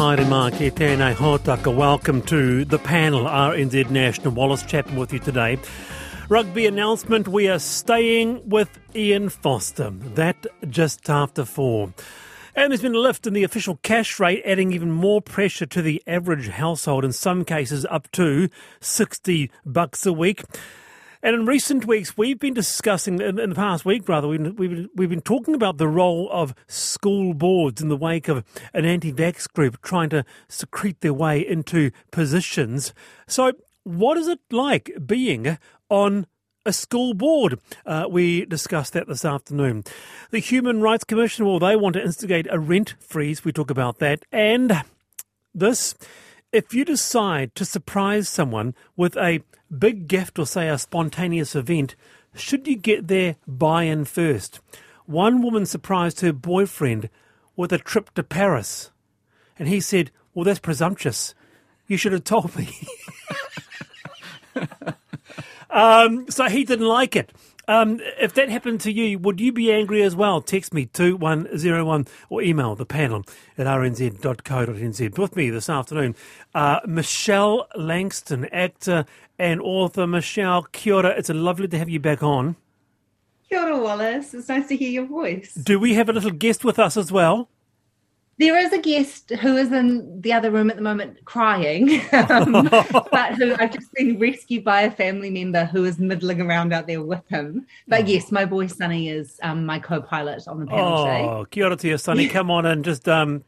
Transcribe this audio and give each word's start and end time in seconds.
Haere 0.00 0.24
mā 0.24 0.46
ke 0.48 0.70
tēnei 0.72 1.12
hōtaka. 1.12 1.74
Welcome 1.76 2.22
to 2.22 2.64
the 2.64 2.78
panel, 2.78 3.24
RNZ 3.24 3.90
National. 3.90 4.32
Wallace 4.32 4.62
Chapman 4.62 4.96
with 4.96 5.12
you 5.12 5.18
today. 5.18 5.58
Rugby 6.30 6.64
announcement, 6.64 7.28
we 7.28 7.48
are 7.48 7.58
staying 7.58 8.48
with 8.48 8.78
Ian 8.96 9.28
Foster. 9.28 9.90
That 9.90 10.46
just 10.70 11.10
after 11.10 11.44
four. 11.44 11.92
And 12.56 12.72
there's 12.72 12.80
been 12.80 12.94
a 12.94 12.98
lift 12.98 13.26
in 13.26 13.34
the 13.34 13.44
official 13.44 13.78
cash 13.82 14.18
rate, 14.18 14.42
adding 14.46 14.72
even 14.72 14.90
more 14.90 15.20
pressure 15.20 15.66
to 15.66 15.82
the 15.82 16.02
average 16.06 16.48
household, 16.48 17.04
in 17.04 17.12
some 17.12 17.44
cases 17.44 17.84
up 17.90 18.10
to 18.12 18.48
60 18.80 19.50
bucks 19.66 20.06
a 20.06 20.14
week. 20.14 20.44
And 21.22 21.34
in 21.34 21.46
recent 21.46 21.86
weeks, 21.86 22.16
we've 22.16 22.38
been 22.38 22.54
discussing, 22.54 23.20
in, 23.20 23.36
the 23.36 23.54
past 23.54 23.84
week 23.84 24.08
rather, 24.08 24.26
we've, 24.26 24.58
we've, 24.58 24.88
we've 24.94 25.10
been 25.10 25.20
talking 25.20 25.54
about 25.54 25.76
the 25.76 25.88
role 25.88 26.28
of 26.32 26.54
school 26.66 27.34
boards 27.34 27.82
in 27.82 27.88
the 27.88 27.96
wake 27.96 28.28
of 28.28 28.44
an 28.72 28.84
anti 28.84 29.12
vax 29.12 29.50
group 29.52 29.82
trying 29.82 30.08
to 30.10 30.24
secrete 30.48 31.00
their 31.00 31.14
way 31.14 31.46
into 31.46 31.90
positions. 32.10 32.94
So, 33.26 33.52
what 33.84 34.16
is 34.16 34.28
it 34.28 34.40
like 34.50 34.90
being 35.06 35.58
on 35.90 36.26
a 36.66 36.72
school 36.72 37.14
board. 37.14 37.58
Uh, 37.86 38.06
we 38.08 38.44
discussed 38.44 38.92
that 38.92 39.08
this 39.08 39.24
afternoon. 39.24 39.84
The 40.30 40.40
Human 40.40 40.80
Rights 40.80 41.04
Commission, 41.04 41.46
well, 41.46 41.58
they 41.58 41.74
want 41.74 41.94
to 41.94 42.02
instigate 42.02 42.46
a 42.50 42.58
rent 42.58 42.94
freeze. 43.00 43.44
We 43.44 43.52
talk 43.52 43.70
about 43.70 43.98
that. 43.98 44.24
And 44.30 44.82
this, 45.54 45.94
if 46.52 46.74
you 46.74 46.84
decide 46.84 47.54
to 47.54 47.64
surprise 47.64 48.28
someone 48.28 48.74
with 48.96 49.16
a 49.16 49.42
big 49.76 50.08
gift 50.08 50.38
or, 50.38 50.46
say, 50.46 50.68
a 50.68 50.78
spontaneous 50.78 51.54
event, 51.54 51.94
should 52.34 52.66
you 52.66 52.76
get 52.76 53.08
their 53.08 53.36
buy 53.46 53.84
in 53.84 54.04
first? 54.04 54.60
One 55.06 55.42
woman 55.42 55.66
surprised 55.66 56.20
her 56.20 56.32
boyfriend 56.32 57.08
with 57.56 57.72
a 57.72 57.78
trip 57.78 58.14
to 58.14 58.22
Paris. 58.22 58.90
And 59.58 59.68
he 59.68 59.80
said, 59.80 60.10
Well, 60.34 60.44
that's 60.44 60.60
presumptuous. 60.60 61.34
You 61.86 61.96
should 61.96 62.12
have 62.12 62.24
told 62.24 62.56
me. 62.56 62.68
um, 65.70 66.30
so 66.30 66.48
he 66.48 66.64
didn't 66.64 66.86
like 66.86 67.16
it. 67.16 67.32
Um, 67.70 68.00
if 68.18 68.34
that 68.34 68.48
happened 68.48 68.80
to 68.80 68.90
you, 68.90 69.16
would 69.20 69.40
you 69.40 69.52
be 69.52 69.72
angry 69.72 70.02
as 70.02 70.16
well? 70.16 70.40
Text 70.40 70.74
me 70.74 70.86
2101 70.86 72.08
or 72.28 72.42
email 72.42 72.74
the 72.74 72.84
panel 72.84 73.22
at 73.56 73.68
rnz.co.nz. 73.68 75.16
With 75.16 75.36
me 75.36 75.50
this 75.50 75.70
afternoon, 75.70 76.16
uh, 76.52 76.80
Michelle 76.84 77.68
Langstone, 77.76 78.48
actor 78.50 79.04
and 79.38 79.60
author. 79.60 80.08
Michelle, 80.08 80.64
kia 80.72 80.94
ora. 80.94 81.10
It's 81.10 81.28
lovely 81.28 81.68
to 81.68 81.78
have 81.78 81.88
you 81.88 82.00
back 82.00 82.24
on. 82.24 82.56
Kia 83.48 83.60
ora, 83.60 83.78
Wallace. 83.78 84.34
It's 84.34 84.48
nice 84.48 84.66
to 84.66 84.76
hear 84.76 84.90
your 84.90 85.06
voice. 85.06 85.54
Do 85.54 85.78
we 85.78 85.94
have 85.94 86.08
a 86.08 86.12
little 86.12 86.32
guest 86.32 86.64
with 86.64 86.80
us 86.80 86.96
as 86.96 87.12
well? 87.12 87.48
There 88.40 88.56
is 88.56 88.72
a 88.72 88.78
guest 88.78 89.32
who 89.38 89.58
is 89.58 89.70
in 89.70 90.22
the 90.22 90.32
other 90.32 90.50
room 90.50 90.70
at 90.70 90.76
the 90.76 90.82
moment 90.82 91.22
crying, 91.26 92.00
um, 92.12 92.52
but 92.70 93.34
who 93.34 93.54
I've 93.58 93.70
just 93.70 93.92
been 93.92 94.18
rescued 94.18 94.64
by 94.64 94.80
a 94.80 94.90
family 94.90 95.28
member 95.28 95.66
who 95.66 95.84
is 95.84 95.98
middling 95.98 96.40
around 96.40 96.72
out 96.72 96.86
there 96.86 97.02
with 97.02 97.20
him. 97.28 97.66
But 97.86 98.08
yes, 98.08 98.32
my 98.32 98.46
boy 98.46 98.68
Sonny 98.68 99.10
is 99.10 99.38
um, 99.42 99.66
my 99.66 99.78
co-pilot 99.78 100.48
on 100.48 100.60
the 100.60 100.66
panel 100.66 100.88
oh, 100.88 101.04
today. 101.04 101.22
Oh, 101.22 101.44
kia 101.50 101.66
ora 101.66 101.76
to 101.76 101.88
you, 101.88 101.98
Sonny. 101.98 102.28
Come 102.30 102.50
on 102.50 102.64
and 102.64 102.82
just 102.82 103.06
um, 103.10 103.44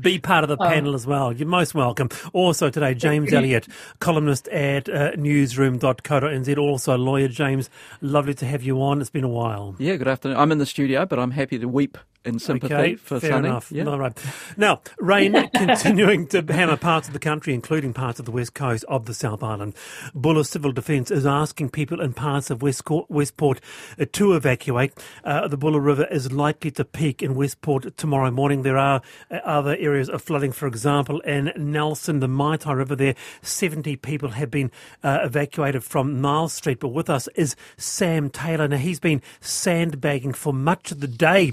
be 0.00 0.18
part 0.18 0.44
of 0.44 0.48
the 0.48 0.58
oh. 0.60 0.68
panel 0.68 0.94
as 0.94 1.06
well. 1.06 1.32
You're 1.32 1.48
most 1.48 1.74
welcome. 1.74 2.10
Also 2.34 2.68
today, 2.68 2.92
James 2.92 3.32
Elliott, 3.32 3.68
columnist 4.00 4.48
at 4.48 4.90
uh, 4.90 5.12
newsroom.co.nz, 5.16 6.58
also 6.58 6.98
lawyer. 6.98 7.28
James, 7.28 7.70
lovely 8.02 8.34
to 8.34 8.44
have 8.44 8.62
you 8.62 8.82
on. 8.82 9.00
It's 9.00 9.08
been 9.08 9.24
a 9.24 9.30
while. 9.30 9.76
Yeah, 9.78 9.96
good 9.96 10.08
afternoon. 10.08 10.36
I'm 10.36 10.52
in 10.52 10.58
the 10.58 10.66
studio, 10.66 11.06
but 11.06 11.18
I'm 11.18 11.30
happy 11.30 11.58
to 11.58 11.66
weep 11.66 11.96
in 12.28 12.38
sympathy 12.38 12.74
okay, 12.74 12.94
for 12.96 13.20
fair 13.20 13.30
Sonny. 13.30 13.48
Enough. 13.48 13.72
Yeah. 13.72 13.86
All 13.86 13.98
right. 13.98 14.16
Now, 14.56 14.80
rain 14.98 15.48
continuing 15.54 16.26
to 16.28 16.42
hammer 16.42 16.76
parts 16.76 17.08
of 17.08 17.14
the 17.14 17.20
country, 17.20 17.54
including 17.54 17.92
parts 17.92 18.18
of 18.18 18.26
the 18.26 18.30
west 18.30 18.54
coast 18.54 18.84
of 18.88 19.06
the 19.06 19.14
South 19.14 19.42
Island. 19.42 19.74
Buller 20.14 20.44
Civil 20.44 20.72
Defence 20.72 21.10
is 21.10 21.26
asking 21.26 21.70
people 21.70 22.00
in 22.00 22.12
parts 22.12 22.50
of 22.50 22.62
Westport, 22.62 23.10
Westport 23.10 23.60
uh, 23.98 24.06
to 24.12 24.34
evacuate. 24.34 24.92
Uh, 25.24 25.48
the 25.48 25.56
Buller 25.56 25.80
River 25.80 26.06
is 26.10 26.32
likely 26.32 26.70
to 26.72 26.84
peak 26.84 27.22
in 27.22 27.34
Westport 27.34 27.96
tomorrow 27.96 28.30
morning. 28.30 28.62
There 28.62 28.78
are 28.78 29.02
uh, 29.30 29.36
other 29.44 29.76
areas 29.78 30.08
of 30.08 30.22
flooding, 30.22 30.52
for 30.52 30.66
example, 30.66 31.20
in 31.20 31.52
Nelson, 31.56 32.20
the 32.20 32.28
Maitai 32.28 32.76
River 32.76 32.94
there. 32.94 33.14
70 33.42 33.96
people 33.96 34.30
have 34.30 34.50
been 34.50 34.70
uh, 35.02 35.20
evacuated 35.22 35.84
from 35.84 36.20
Niles 36.20 36.52
Street. 36.52 36.80
But 36.80 36.88
with 36.88 37.10
us 37.10 37.28
is 37.34 37.56
Sam 37.76 38.30
Taylor. 38.30 38.68
Now, 38.68 38.76
he's 38.76 39.00
been 39.00 39.22
sandbagging 39.40 40.34
for 40.34 40.52
much 40.52 40.92
of 40.92 41.00
the 41.00 41.08
day 41.08 41.52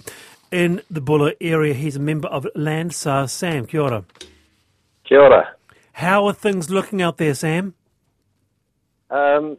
in 0.52 0.82
the 0.90 1.02
Buller 1.02 1.34
area. 1.42 1.74
He's 1.74 1.96
a 1.96 2.00
member 2.00 2.28
of 2.28 2.48
LandSAR. 2.56 3.30
Sam, 3.30 3.66
kia 3.66 3.82
ora. 3.82 4.06
Kia 5.04 5.22
ora. 5.22 5.56
How 5.94 6.26
are 6.28 6.34
things 6.34 6.70
looking 6.70 7.02
out 7.02 7.18
there, 7.18 7.34
Sam? 7.34 7.74
Um, 9.10 9.58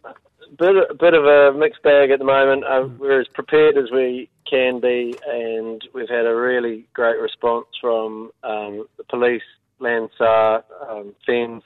bit, 0.59 0.99
bit 0.99 1.15
of 1.15 1.25
a 1.25 1.57
mixed 1.57 1.83
bag 1.83 2.11
at 2.11 2.19
the 2.19 2.25
moment. 2.25 2.65
Uh, 2.65 2.89
we're 2.99 3.21
as 3.21 3.29
prepared 3.29 3.77
as 3.77 3.91
we 3.91 4.29
can 4.49 4.81
be, 4.81 5.15
and 5.27 5.83
we've 5.95 6.09
had 6.09 6.27
a 6.27 6.35
really 6.35 6.87
great 6.93 7.19
response 7.19 7.67
from 7.81 8.31
um, 8.43 8.87
the 8.97 9.05
police, 9.09 9.43
LandSAR, 9.81 10.63
um, 10.89 11.15
FENZ, 11.29 11.63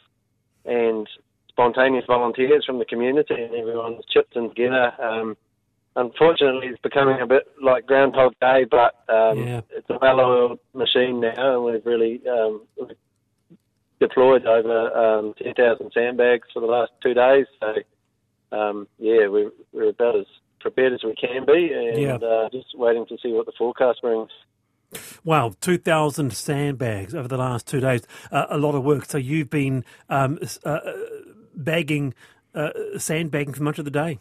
and 0.65 1.09
spontaneous 1.49 2.05
volunteers 2.07 2.65
from 2.65 2.79
the 2.79 2.85
community, 2.85 3.35
and 3.35 3.55
everyone's 3.55 4.05
chipped 4.11 4.37
in 4.37 4.49
together. 4.49 4.93
Um, 5.03 5.37
unfortunately, 5.97 6.69
it's 6.69 6.81
becoming 6.81 7.21
a 7.21 7.27
bit 7.27 7.49
like 7.63 7.87
Groundhog 7.87 8.35
Day, 8.41 8.65
but 8.71 8.95
um, 9.13 9.39
yeah. 9.39 9.61
it's 9.71 9.89
a 9.91 9.99
well-oiled 10.01 10.59
machine 10.75 11.21
now, 11.21 11.57
and 11.57 11.65
we've 11.65 11.87
really 11.87 12.21
um, 12.29 12.63
deployed 14.01 14.47
over 14.47 14.91
um, 14.97 15.35
10,000 15.43 15.91
sandbags 15.93 16.49
for 16.53 16.61
the 16.61 16.67
last 16.67 16.93
two 17.03 17.15
days. 17.15 17.47
So, 17.61 18.57
um, 18.57 18.89
yeah, 18.99 19.29
we're, 19.29 19.51
we're 19.73 19.91
about 19.91 20.17
as 20.17 20.27
prepared 20.61 20.93
as 20.93 21.03
we 21.05 21.15
can 21.15 21.45
be, 21.45 21.73
and 21.73 22.01
yeah. 22.01 22.15
uh, 22.15 22.49
just 22.51 22.77
waiting 22.77 23.07
to 23.07 23.17
see 23.23 23.33
what 23.33 23.47
the 23.47 23.53
forecast 23.57 24.03
brings. 24.03 24.31
Wow, 25.25 25.53
2,000 25.61 26.33
sandbags 26.33 27.15
over 27.15 27.29
the 27.29 27.37
last 27.37 27.67
two 27.67 27.81
days. 27.81 28.03
Uh, 28.33 28.47
a 28.51 28.59
lot 28.59 28.75
of 28.75 28.83
work. 28.83 29.05
So 29.05 29.19
you've 29.19 29.51
been 29.51 29.85
um, 30.09 30.39
uh, 30.65 30.81
bagging, 31.55 32.15
uh, 32.55 32.71
sandbagging 32.99 33.55
for 33.55 33.63
much 33.63 33.79
of 33.79 33.85
the 33.85 33.91
day. 33.91 34.19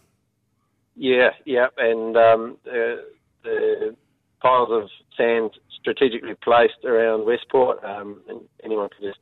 Yeah, 1.01 1.29
yeah, 1.45 1.67
and 1.77 2.17
um, 2.17 2.57
the, 2.65 3.05
the, 3.45 3.95
piles 4.41 4.67
of 4.69 4.89
sand 5.15 5.51
strategically 5.79 6.33
placed 6.43 6.83
around 6.83 7.25
Westport, 7.25 7.81
um, 7.85 8.21
and 8.27 8.41
anyone 8.65 8.89
can 8.89 9.07
just 9.07 9.19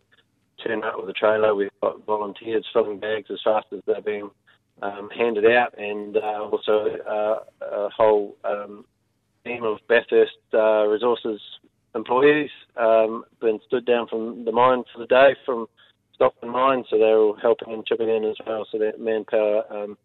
turn 0.63 0.83
up 0.83 0.95
with 0.97 1.07
a 1.09 1.13
trailer. 1.13 1.53
We've 1.53 1.69
got 1.81 2.03
volunteers 2.03 2.65
filling 2.73 2.99
bags 2.99 3.27
as 3.31 3.39
fast 3.43 3.67
as 3.73 3.81
they're 3.85 4.01
being 4.01 4.31
um, 4.81 5.11
handed 5.15 5.45
out, 5.45 5.77
and 5.77 6.17
uh, 6.17 6.49
also 6.51 6.87
uh, 7.07 7.39
a 7.61 7.89
whole 7.95 8.35
um, 8.43 8.83
team 9.45 9.63
of 9.63 9.77
Bathurst 9.87 10.33
uh, 10.55 10.87
Resources 10.87 11.39
employees 11.93 12.49
um, 12.75 13.23
been 13.39 13.59
stood 13.67 13.85
down 13.85 14.07
from 14.07 14.45
the 14.45 14.51
mine 14.51 14.83
for 14.91 14.99
the 14.99 15.07
day 15.07 15.35
from 15.45 15.67
Stockton 16.15 16.49
Mine, 16.49 16.85
so 16.89 16.97
they're 16.97 17.19
all 17.19 17.37
helping 17.39 17.71
and 17.71 17.85
chipping 17.85 18.09
in 18.09 18.23
as 18.23 18.35
well. 18.47 18.65
So 18.71 18.79
that 18.79 18.99
manpower 18.99 19.61
um, 19.71 19.97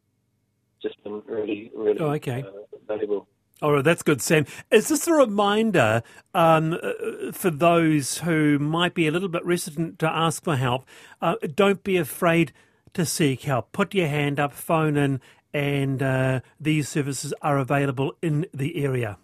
just 0.82 1.02
been 1.04 1.22
really, 1.26 1.70
really 1.74 1.98
oh, 2.00 2.10
okay. 2.12 2.42
uh, 2.42 2.76
valuable. 2.86 3.28
All 3.62 3.72
right, 3.72 3.84
that's 3.84 4.02
good, 4.02 4.20
Sam. 4.20 4.44
Is 4.72 4.88
this 4.88 5.06
a 5.06 5.12
reminder 5.12 6.02
um, 6.34 6.72
uh, 6.82 7.30
for 7.30 7.48
those 7.48 8.18
who 8.18 8.58
might 8.58 8.92
be 8.92 9.06
a 9.06 9.12
little 9.12 9.28
bit 9.28 9.44
reticent 9.46 10.00
to 10.00 10.10
ask 10.10 10.42
for 10.42 10.56
help? 10.56 10.84
Uh, 11.20 11.36
don't 11.54 11.84
be 11.84 11.96
afraid 11.96 12.52
to 12.94 13.06
seek 13.06 13.42
help. 13.42 13.70
Put 13.70 13.94
your 13.94 14.08
hand 14.08 14.40
up, 14.40 14.52
phone 14.52 14.96
in, 14.96 15.20
and 15.54 16.02
uh, 16.02 16.40
these 16.58 16.88
services 16.88 17.32
are 17.40 17.58
available 17.58 18.16
in 18.20 18.46
the 18.52 18.84
area. 18.84 19.18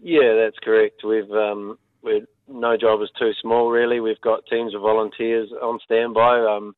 Yeah, 0.00 0.34
that's 0.34 0.58
correct. 0.62 1.02
We've 1.04 1.30
um, 1.30 1.78
we're, 2.02 2.26
no 2.48 2.78
job 2.78 3.02
is 3.02 3.10
too 3.18 3.32
small, 3.42 3.70
really. 3.70 4.00
We've 4.00 4.20
got 4.20 4.46
teams 4.46 4.74
of 4.74 4.80
volunteers 4.80 5.50
on 5.60 5.80
standby. 5.84 6.40
Um, 6.40 6.74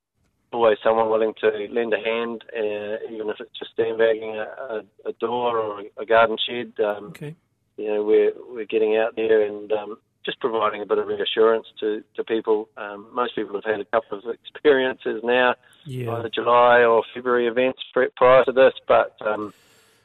always 0.52 0.78
someone 0.82 1.10
willing 1.10 1.34
to 1.40 1.68
lend 1.70 1.94
a 1.94 1.98
hand, 1.98 2.44
uh, 2.56 3.12
even 3.12 3.28
if 3.30 3.40
it's 3.40 3.58
just 3.58 3.76
sandbagging 3.76 4.36
a, 4.36 4.42
a, 4.42 4.82
a 5.06 5.12
door 5.14 5.58
or 5.58 5.82
a 5.96 6.06
garden 6.06 6.36
shed. 6.44 6.72
Um, 6.84 7.06
okay. 7.06 7.34
You 7.76 7.88
know, 7.88 8.04
we're 8.04 8.32
we're 8.48 8.66
getting 8.66 8.96
out 8.96 9.16
there 9.16 9.42
and 9.42 9.72
um, 9.72 9.98
just 10.24 10.40
providing 10.40 10.82
a 10.82 10.86
bit 10.86 10.98
of 10.98 11.06
reassurance 11.06 11.66
to 11.80 12.02
to 12.16 12.24
people. 12.24 12.68
Um, 12.76 13.06
most 13.12 13.34
people 13.34 13.54
have 13.54 13.64
had 13.64 13.80
a 13.80 13.84
couple 13.86 14.18
of 14.18 14.24
experiences 14.34 15.22
now, 15.24 15.54
yeah. 15.84 16.12
either 16.12 16.28
July 16.28 16.84
or 16.84 17.02
February 17.14 17.46
events 17.46 17.80
prior 18.16 18.44
to 18.44 18.52
this, 18.52 18.74
but 18.86 19.16
um, 19.24 19.54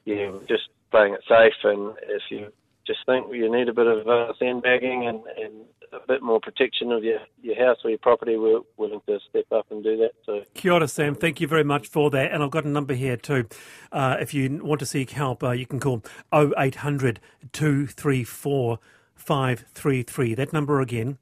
yeah, 0.05 0.31
just 0.47 0.69
playing 0.91 1.13
it 1.13 1.21
safe. 1.27 1.53
And 1.63 1.95
if 2.03 2.23
you 2.29 2.51
just 2.85 2.99
think 3.05 3.27
you 3.33 3.51
need 3.51 3.69
a 3.69 3.73
bit 3.73 3.87
of 3.87 4.07
uh, 4.07 4.33
sandbagging 4.39 5.07
and, 5.07 5.21
and 5.43 5.65
a 5.91 6.07
bit 6.07 6.21
more 6.21 6.39
protection 6.39 6.91
of 6.91 7.03
your, 7.03 7.19
your 7.41 7.55
house 7.55 7.77
or 7.83 7.89
your 7.89 7.99
property, 7.99 8.37
we're 8.37 8.61
willing 8.77 9.01
to 9.07 9.19
step 9.29 9.45
up 9.51 9.65
and 9.71 9.83
do 9.83 9.97
that. 9.97 10.11
So, 10.25 10.43
Kia 10.53 10.73
ora, 10.73 10.87
Sam. 10.87 11.15
Thank 11.15 11.39
you 11.41 11.47
very 11.47 11.63
much 11.63 11.87
for 11.87 12.09
that. 12.11 12.31
And 12.31 12.43
I've 12.43 12.51
got 12.51 12.65
a 12.65 12.69
number 12.69 12.93
here 12.93 13.17
too. 13.17 13.47
Uh, 13.91 14.17
if 14.19 14.33
you 14.33 14.61
want 14.63 14.79
to 14.79 14.85
seek 14.85 15.11
help, 15.11 15.43
uh, 15.43 15.51
you 15.51 15.65
can 15.65 15.79
call 15.79 16.03
0800 16.33 17.19
234 17.51 18.79
533. 19.15 20.35
That 20.35 20.53
number 20.53 20.81
again. 20.81 21.17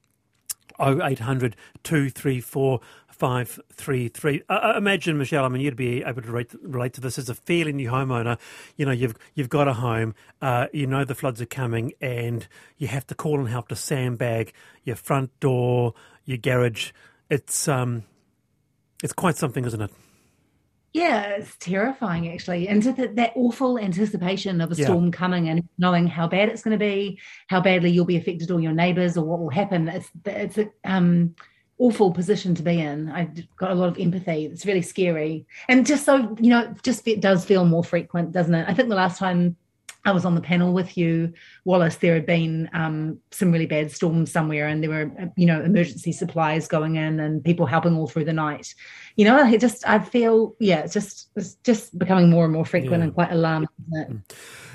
0800 0.80 1.56
234 1.84 2.80
533. 3.14 4.44
Uh, 4.50 4.54
uh, 4.54 4.74
imagine, 4.76 5.18
Michelle, 5.18 5.46
I 5.46 5.48
mean, 5.48 5.62
you'd 5.62 5.76
be 5.76 6.04
able 6.04 6.22
to 6.22 6.28
relate, 6.28 6.54
relate, 6.62 6.94
to 6.94 7.02
this 7.02 7.18
as 7.18 7.30
a 7.30 7.36
fairly 7.36 7.72
new 7.72 7.90
homeowner. 7.90 8.38
You 8.76 8.86
know, 8.86 8.92
you've, 8.92 9.16
you've 9.36 9.50
got 9.50 9.68
a 9.68 9.74
home, 9.74 10.16
uh, 10.42 10.68
you 10.74 10.88
know 10.88 11.06
the 11.06 11.16
floods 11.16 11.42
are 11.42 11.46
coming, 11.46 11.94
and 12.02 12.48
you 12.78 12.88
have 12.88 13.08
to 13.08 13.16
call 13.16 13.40
and 13.40 13.48
help 13.48 13.68
to 13.70 13.76
sandbag 13.76 14.54
your 14.84 14.96
front 14.96 15.40
door, 15.40 15.94
your 16.26 16.38
garage. 16.38 16.92
It's, 17.30 17.68
um, 17.68 18.04
it's 19.04 19.14
quite 19.14 19.38
something, 19.38 19.64
isn't 19.66 19.82
it? 19.82 19.92
Yeah, 20.94 21.24
it's 21.30 21.56
terrifying 21.58 22.32
actually. 22.32 22.68
And 22.68 22.84
the, 22.84 23.08
that 23.16 23.34
awful 23.36 23.80
anticipation 23.80 24.62
of 24.62 24.72
a 24.72 24.76
yeah. 24.76 24.86
storm 24.86 25.12
coming 25.12 25.50
and 25.50 25.68
knowing 25.80 26.06
how 26.06 26.28
bad 26.28 26.50
it's 26.50 26.62
going 26.62 26.78
to 26.78 26.84
be, 26.84 27.20
how 27.48 27.62
badly 27.62 27.90
you'll 27.90 28.06
be 28.06 28.18
affected 28.18 28.52
or 28.52 28.62
your 28.62 28.74
neighbors 28.74 29.18
or 29.18 29.26
what 29.26 29.40
will 29.40 29.50
happen. 29.50 29.88
It's, 29.88 30.10
it's 30.26 30.58
a 30.60 30.70
um, 30.84 31.34
awful 31.80 32.12
position 32.12 32.54
to 32.56 32.62
be 32.62 32.80
in. 32.80 33.10
I've 33.10 33.56
got 33.58 33.72
a 33.72 33.76
lot 33.76 33.90
of 33.90 33.98
empathy. 33.98 34.46
It's 34.46 34.68
really 34.68 34.84
scary. 34.84 35.48
And 35.68 35.86
just 35.86 36.06
so, 36.06 36.38
you 36.40 36.52
know, 36.52 36.74
just 36.84 37.08
it 37.08 37.22
does 37.22 37.44
feel 37.44 37.66
more 37.66 37.84
frequent, 37.84 38.32
doesn't 38.32 38.54
it? 38.54 38.70
I 38.70 38.76
think 38.76 38.90
the 38.90 38.96
last 38.96 39.18
time 39.18 39.58
I 40.06 40.12
was 40.12 40.26
on 40.26 40.36
the 40.36 40.42
panel 40.42 40.74
with 40.74 40.98
you, 40.98 41.34
Wallace. 41.64 41.96
There 41.96 42.14
had 42.14 42.26
been 42.26 42.70
um, 42.74 43.20
some 43.32 43.52
really 43.52 43.66
bad 43.66 43.92
storms 43.92 44.32
somewhere, 44.32 44.68
and 44.68 44.84
there 44.84 44.90
were, 44.90 45.12
you 45.38 45.46
know, 45.46 45.62
emergency 45.62 46.12
supplies 46.12 46.68
going 46.68 46.98
in, 46.98 47.20
and 47.20 47.44
people 47.44 47.66
helping 47.66 47.96
all 47.96 48.08
through 48.08 48.26
the 48.26 48.34
night. 48.34 48.74
You 49.16 49.26
know, 49.26 49.48
it 49.48 49.62
just 49.62 49.88
I 49.88 50.00
feel, 50.00 50.56
yeah, 50.60 50.80
it's 50.80 50.94
just 50.94 51.30
it's 51.36 51.56
just 51.64 51.98
becoming 51.98 52.30
more 52.30 52.44
and 52.44 52.54
more 52.54 52.66
frequent 52.66 53.00
yeah. 53.00 53.06
and 53.06 53.14
quite 53.14 53.32
alarming. 53.32 53.70
Mm. 53.94 54.22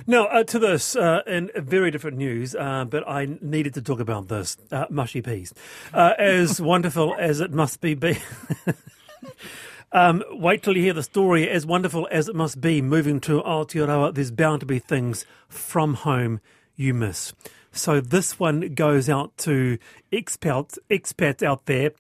Now, 0.07 0.25
uh, 0.25 0.45
to 0.45 0.59
this, 0.59 0.97
uh, 0.97 1.21
in 1.27 1.51
very 1.55 1.91
different 1.91 2.17
news, 2.17 2.55
uh, 2.55 2.87
but 2.87 3.07
I 3.07 3.29
needed 3.43 3.75
to 3.75 3.83
talk 3.83 4.01
about 4.01 4.29
this 4.29 4.57
uh, 4.73 4.87
mushy 4.89 5.21
peas, 5.21 5.53
uh, 5.93 6.15
as 6.19 6.61
wonderful 6.63 7.15
as 7.19 7.41
it 7.41 7.53
must 7.53 7.83
be. 7.83 7.93
be 7.93 8.17
Um, 9.91 10.23
wait 10.31 10.63
till 10.63 10.77
you 10.77 10.83
hear 10.83 10.93
the 10.93 11.03
story. 11.03 11.49
As 11.49 11.65
wonderful 11.65 12.07
as 12.11 12.29
it 12.29 12.35
must 12.35 12.61
be 12.61 12.83
moving 12.83 13.21
to 13.21 13.41
Aotearoa, 13.41 14.15
there's 14.15 14.31
bound 14.31 14.61
to 14.61 14.67
be 14.67 14.79
things 14.79 15.25
from 15.49 15.95
home 15.95 16.41
you 16.77 16.93
miss. 16.93 17.33
So 17.73 18.01
this 18.01 18.39
one 18.39 18.75
goes 18.75 19.09
out 19.09 19.37
to 19.39 19.79
expats, 20.13 20.79
expats 20.91 21.43
out 21.43 21.67
there, 21.67 21.93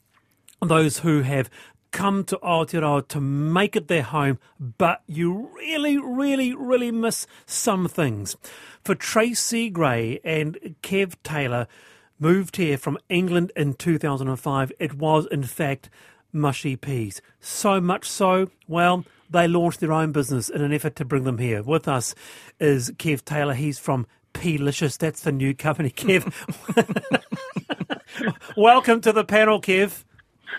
those 0.61 0.99
who 0.99 1.23
have 1.23 1.49
come 1.91 2.25
to 2.25 2.37
Aotearoa 2.39 3.09
to 3.09 3.21
make 3.21 3.75
it 3.75 3.89
their 3.89 4.03
home, 4.03 4.39
but 4.61 5.03
you 5.07 5.51
really, 5.57 5.97
really, 5.97 6.55
really 6.55 6.91
miss 6.91 7.27
some 7.47 7.89
things. 7.89 8.37
For 8.85 8.95
Tracy 8.95 9.71
Gray 9.71 10.21
and 10.23 10.77
Kev 10.83 11.15
Taylor, 11.23 11.67
moved 12.19 12.57
here 12.57 12.77
from 12.77 12.99
England 13.09 13.53
in 13.57 13.75
2005, 13.75 14.73
it 14.79 14.95
was 14.95 15.27
in 15.27 15.45
fact 15.45 15.89
mushy 16.33 16.77
peas. 16.77 17.21
So 17.41 17.81
much 17.81 18.09
so, 18.09 18.51
well, 18.67 19.05
they 19.31 19.47
launched 19.47 19.81
their 19.81 19.93
own 19.93 20.13
business 20.13 20.49
in 20.49 20.63
an 20.63 20.73
effort 20.73 20.97
to 20.97 21.05
bring 21.05 21.25
them 21.25 21.39
here. 21.39 21.63
With 21.63 21.89
us 21.89 22.15
is 22.59 22.91
Kev 22.93 23.25
Taylor. 23.25 23.55
He's 23.55 23.79
from 23.79 24.07
Pealicious. 24.33 24.97
That's 24.97 25.23
the 25.23 25.33
new 25.33 25.55
company, 25.55 25.91
Kev. 25.91 26.33
Welcome 28.57 29.01
to 29.03 29.13
the 29.13 29.25
panel, 29.25 29.61
Kev. 29.61 30.05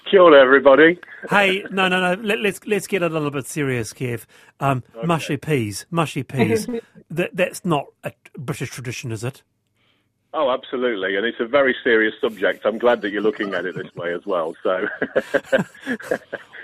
Kia 0.09 0.21
ora, 0.21 0.41
everybody. 0.41 0.99
hey, 1.29 1.63
no, 1.71 1.87
no, 1.87 1.99
no. 1.99 2.21
Let, 2.21 2.39
us 2.39 2.43
let's, 2.43 2.65
let's 2.65 2.87
get 2.87 3.03
a 3.03 3.09
little 3.09 3.31
bit 3.31 3.47
serious, 3.47 3.93
Kev. 3.93 4.25
Um, 4.59 4.83
okay. 4.95 5.05
Mushy 5.05 5.37
peas, 5.37 5.85
mushy 5.91 6.23
peas. 6.23 6.67
that 7.09 7.35
that's 7.35 7.63
not 7.63 7.87
a 8.03 8.11
British 8.37 8.69
tradition, 8.71 9.11
is 9.11 9.23
it? 9.23 9.43
Oh, 10.33 10.51
absolutely, 10.51 11.15
and 11.15 11.25
it's 11.25 11.39
a 11.39 11.47
very 11.47 11.75
serious 11.83 12.13
subject. 12.21 12.63
I'm 12.63 12.77
glad 12.77 13.01
that 13.01 13.11
you're 13.11 13.21
looking 13.21 13.55
at 13.55 13.65
it 13.65 13.75
this 13.75 13.93
way 13.95 14.13
as 14.13 14.25
well. 14.27 14.55
So, 14.61 14.87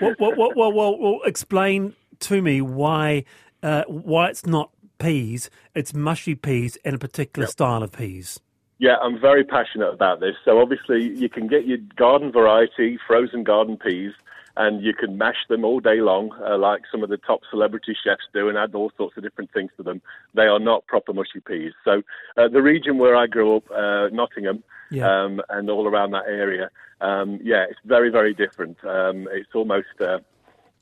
well, 0.00 0.14
well, 0.36 0.52
well, 0.54 0.98
well, 0.98 1.20
explain 1.24 1.94
to 2.20 2.40
me 2.40 2.60
why 2.60 3.24
uh, 3.64 3.82
why 3.88 4.28
it's 4.28 4.46
not 4.46 4.70
peas, 4.98 5.50
it's 5.74 5.92
mushy 5.92 6.34
peas 6.36 6.78
and 6.84 6.94
a 6.94 6.98
particular 6.98 7.46
yep. 7.46 7.50
style 7.50 7.82
of 7.82 7.92
peas. 7.92 8.40
Yeah, 8.78 8.96
I'm 9.02 9.18
very 9.18 9.42
passionate 9.42 9.92
about 9.92 10.20
this. 10.20 10.36
So 10.44 10.60
obviously, 10.60 11.02
you 11.02 11.28
can 11.28 11.48
get 11.48 11.66
your 11.66 11.78
garden 11.96 12.30
variety 12.30 12.98
frozen 13.06 13.42
garden 13.42 13.76
peas 13.76 14.12
and 14.56 14.82
you 14.82 14.94
can 14.94 15.18
mash 15.18 15.46
them 15.48 15.64
all 15.64 15.80
day 15.80 16.00
long, 16.00 16.30
uh, 16.44 16.56
like 16.56 16.82
some 16.90 17.02
of 17.02 17.10
the 17.10 17.18
top 17.18 17.40
celebrity 17.50 17.96
chefs 18.04 18.22
do, 18.32 18.48
and 18.48 18.56
add 18.56 18.74
all 18.74 18.90
sorts 18.96 19.16
of 19.16 19.22
different 19.22 19.52
things 19.52 19.70
to 19.76 19.82
them. 19.82 20.00
They 20.34 20.44
are 20.44 20.58
not 20.58 20.86
proper 20.86 21.12
mushy 21.12 21.40
peas. 21.40 21.72
So 21.84 22.02
uh, 22.36 22.48
the 22.48 22.62
region 22.62 22.98
where 22.98 23.16
I 23.16 23.26
grew 23.26 23.56
up, 23.56 23.70
uh, 23.70 24.08
Nottingham, 24.12 24.62
yeah. 24.90 25.24
um, 25.24 25.42
and 25.50 25.68
all 25.68 25.86
around 25.86 26.12
that 26.12 26.26
area, 26.26 26.70
um, 27.00 27.38
yeah, 27.42 27.66
it's 27.68 27.78
very, 27.84 28.10
very 28.10 28.34
different. 28.34 28.82
Um, 28.84 29.28
it's 29.30 29.54
almost 29.54 30.00
uh, 30.00 30.18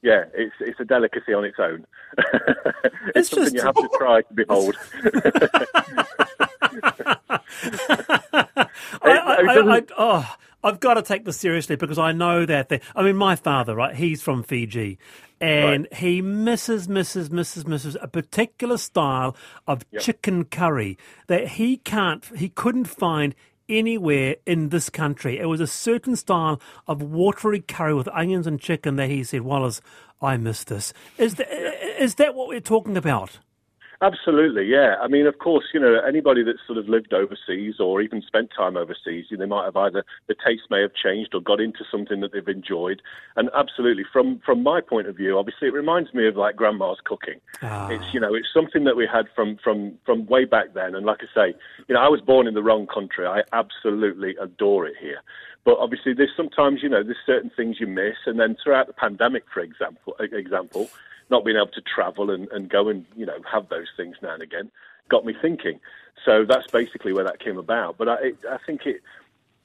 yeah, 0.02 0.24
it's 0.34 0.54
it's 0.60 0.78
a 0.78 0.84
delicacy 0.84 1.32
on 1.32 1.44
its 1.44 1.58
own. 1.58 1.86
it's, 2.18 3.00
it's, 3.16 3.30
something 3.30 3.54
just... 3.54 3.54
you 3.54 3.62
have 3.62 3.74
to 3.74 3.88
try 3.98 4.22
to 4.22 4.34
behold. 4.34 4.76
I, 9.02 9.02
I, 9.02 9.76
I, 9.76 9.82
oh, 9.96 10.36
I've 10.64 10.80
got 10.80 10.94
to 10.94 11.02
take 11.02 11.24
this 11.24 11.36
seriously 11.36 11.76
because 11.76 11.98
I 11.98 12.12
know 12.12 12.46
that. 12.46 12.70
They, 12.70 12.80
I 12.96 13.02
mean, 13.02 13.16
my 13.16 13.36
father, 13.36 13.76
right? 13.76 13.94
He's 13.94 14.22
from 14.22 14.42
Fiji, 14.42 14.98
and 15.40 15.86
right. 15.90 15.94
he 15.94 16.22
misses, 16.22 16.88
misses, 16.88 17.30
misses, 17.30 17.66
misses 17.66 17.96
a 18.00 18.08
particular 18.08 18.78
style 18.78 19.36
of 19.66 19.84
yep. 19.90 20.02
chicken 20.02 20.44
curry 20.46 20.96
that 21.26 21.48
he 21.48 21.76
can't, 21.76 22.24
he 22.36 22.48
couldn't 22.48 22.86
find 22.86 23.34
anywhere 23.68 24.36
in 24.46 24.70
this 24.70 24.90
country. 24.90 25.38
It 25.38 25.46
was 25.46 25.60
a 25.60 25.66
certain 25.66 26.16
style 26.16 26.60
of 26.86 27.02
watery 27.02 27.60
curry 27.60 27.94
with 27.94 28.08
onions 28.08 28.46
and 28.46 28.60
chicken 28.60 28.96
that 28.96 29.10
he 29.10 29.22
said, 29.22 29.42
Wallace, 29.42 29.80
I 30.20 30.36
miss 30.38 30.64
this. 30.64 30.92
Is 31.18 31.34
that, 31.34 32.02
is 32.02 32.14
that 32.16 32.34
what 32.34 32.48
we're 32.48 32.60
talking 32.60 32.96
about? 32.96 33.38
Absolutely, 34.04 34.66
yeah. 34.66 34.96
I 35.00 35.08
mean, 35.08 35.26
of 35.26 35.38
course, 35.38 35.64
you 35.72 35.80
know, 35.80 35.98
anybody 36.06 36.44
that's 36.44 36.58
sort 36.66 36.76
of 36.76 36.90
lived 36.90 37.14
overseas 37.14 37.80
or 37.80 38.02
even 38.02 38.20
spent 38.20 38.50
time 38.54 38.76
overseas, 38.76 39.24
you 39.30 39.38
know, 39.38 39.44
they 39.44 39.48
might 39.48 39.64
have 39.64 39.78
either 39.78 40.04
the 40.26 40.34
taste 40.34 40.64
may 40.68 40.82
have 40.82 40.92
changed 40.92 41.34
or 41.34 41.40
got 41.40 41.58
into 41.58 41.84
something 41.90 42.20
that 42.20 42.32
they've 42.34 42.46
enjoyed. 42.46 43.00
And 43.36 43.48
absolutely, 43.56 44.04
from 44.12 44.42
from 44.44 44.62
my 44.62 44.82
point 44.82 45.06
of 45.06 45.16
view, 45.16 45.38
obviously, 45.38 45.68
it 45.68 45.72
reminds 45.72 46.12
me 46.12 46.28
of 46.28 46.36
like 46.36 46.54
grandma's 46.54 46.98
cooking. 47.02 47.40
Ah. 47.62 47.88
It's 47.88 48.12
you 48.12 48.20
know, 48.20 48.34
it's 48.34 48.52
something 48.52 48.84
that 48.84 48.94
we 48.94 49.08
had 49.10 49.24
from 49.34 49.56
from 49.64 49.94
from 50.04 50.26
way 50.26 50.44
back 50.44 50.74
then. 50.74 50.94
And 50.94 51.06
like 51.06 51.20
I 51.22 51.34
say, 51.34 51.54
you 51.88 51.94
know, 51.94 52.02
I 52.02 52.08
was 52.08 52.20
born 52.20 52.46
in 52.46 52.52
the 52.52 52.62
wrong 52.62 52.86
country. 52.86 53.26
I 53.26 53.40
absolutely 53.54 54.36
adore 54.38 54.86
it 54.86 54.96
here. 55.00 55.22
But 55.64 55.78
obviously, 55.78 56.12
there's 56.12 56.36
sometimes 56.36 56.82
you 56.82 56.90
know, 56.90 57.02
there's 57.02 57.24
certain 57.24 57.50
things 57.56 57.80
you 57.80 57.86
miss. 57.86 58.16
And 58.26 58.38
then 58.38 58.54
throughout 58.62 58.86
the 58.86 58.92
pandemic, 58.92 59.44
for 59.50 59.60
example, 59.60 60.14
example 60.20 60.90
not 61.34 61.44
being 61.44 61.58
able 61.62 61.74
to 61.80 61.84
travel 61.94 62.26
and, 62.34 62.44
and 62.54 62.62
go 62.76 62.82
and 62.92 63.00
you 63.20 63.26
know 63.28 63.38
have 63.54 63.64
those 63.74 63.90
things 63.98 64.16
now 64.22 64.34
and 64.36 64.42
again 64.42 64.66
got 65.08 65.24
me 65.24 65.34
thinking. 65.46 65.80
So 66.24 66.32
that's 66.44 66.68
basically 66.70 67.12
where 67.12 67.24
that 67.24 67.40
came 67.40 67.58
about. 67.58 67.98
But 67.98 68.08
I, 68.08 68.14
it, 68.28 68.36
I 68.50 68.58
think 68.66 68.86
it, 68.86 69.02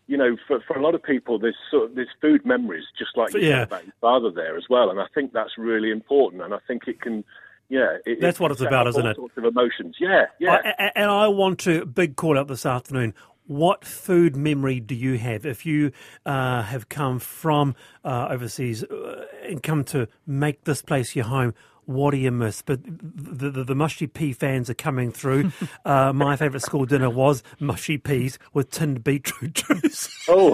you 0.07 0.17
know, 0.17 0.35
for, 0.47 0.59
for 0.67 0.75
a 0.77 0.81
lot 0.81 0.95
of 0.95 1.03
people, 1.03 1.39
there's 1.39 1.55
sort 1.71 1.83
of, 1.85 1.95
there's 1.95 2.13
food 2.19 2.45
memories, 2.45 2.85
just 2.97 3.15
like 3.15 3.33
you 3.33 3.41
yeah. 3.41 3.59
said 3.59 3.67
about 3.67 3.85
your 3.85 3.93
father 4.01 4.31
there 4.31 4.57
as 4.57 4.65
well. 4.69 4.89
And 4.89 4.99
I 4.99 5.05
think 5.13 5.31
that's 5.31 5.57
really 5.57 5.91
important. 5.91 6.41
And 6.41 6.53
I 6.53 6.59
think 6.67 6.87
it 6.87 6.99
can, 6.99 7.23
yeah, 7.69 7.97
it, 8.05 8.19
that's 8.19 8.39
what 8.39 8.51
it's 8.51 8.61
about, 8.61 8.87
isn't 8.87 9.05
it? 9.05 9.15
Sorts 9.15 9.37
of 9.37 9.45
emotions, 9.45 9.95
yeah, 9.99 10.25
yeah. 10.39 10.57
I, 10.79 10.91
and 10.95 11.09
I 11.11 11.27
want 11.27 11.59
to 11.59 11.85
big 11.85 12.15
call 12.15 12.37
out 12.37 12.47
this 12.47 12.65
afternoon 12.65 13.13
what 13.49 13.83
food 13.83 14.35
memory 14.35 14.79
do 14.79 14.93
you 14.93 15.17
have 15.17 15.43
if 15.43 15.65
you 15.65 15.91
uh, 16.23 16.61
have 16.61 16.87
come 16.87 17.17
from 17.17 17.75
uh, 18.05 18.27
overseas 18.29 18.83
uh, 18.83 19.25
and 19.43 19.63
come 19.63 19.83
to 19.83 20.07
make 20.27 20.65
this 20.65 20.83
place 20.83 21.15
your 21.15 21.25
home? 21.25 21.55
What 21.89 22.11
do 22.11 22.17
you 22.17 22.29
miss? 22.29 22.61
But 22.61 22.81
the, 22.83 23.49
the, 23.49 23.63
the 23.63 23.73
mushy 23.73 24.05
pea 24.05 24.31
fans 24.31 24.69
are 24.69 24.75
coming 24.75 25.11
through. 25.11 25.51
Uh, 25.85 26.11
my 26.13 26.35
favourite 26.35 26.61
school 26.61 26.85
dinner 26.85 27.09
was 27.09 27.41
mushy 27.59 27.97
peas 27.97 28.37
with 28.53 28.69
tinned 28.69 29.03
beetroot 29.03 29.53
juice. 29.53 30.09
Oh, 30.27 30.51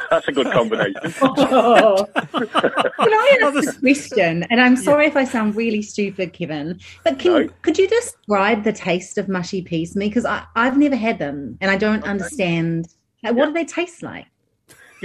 that's 0.10 0.28
a 0.28 0.32
good 0.32 0.50
combination. 0.52 1.00
oh. 1.22 2.04
Can 2.14 2.48
I 2.98 3.38
ask 3.42 3.76
a 3.76 3.80
question? 3.80 4.42
And 4.44 4.60
I'm 4.60 4.76
sorry 4.76 5.04
yeah. 5.04 5.10
if 5.10 5.16
I 5.16 5.24
sound 5.24 5.56
really 5.56 5.82
stupid, 5.82 6.32
Kevin, 6.32 6.78
but 7.04 7.18
can 7.18 7.32
no. 7.32 7.48
could 7.62 7.78
you 7.78 7.88
describe 7.88 8.64
the 8.64 8.72
taste 8.72 9.18
of 9.18 9.28
mushy 9.28 9.62
peas 9.62 9.92
to 9.92 9.98
me? 9.98 10.08
Because 10.08 10.26
I've 10.26 10.76
never 10.76 10.96
had 10.96 11.18
them 11.18 11.56
and 11.60 11.70
I 11.70 11.76
don't 11.76 12.00
okay. 12.00 12.10
understand. 12.10 12.88
What 13.22 13.36
yeah. 13.36 13.46
do 13.46 13.52
they 13.52 13.64
taste 13.64 14.02
like? 14.02 14.26